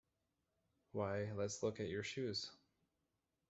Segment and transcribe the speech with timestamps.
[0.93, 2.49] Why, let’s look at your shoes.